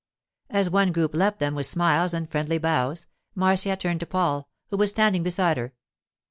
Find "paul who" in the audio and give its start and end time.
4.07-4.77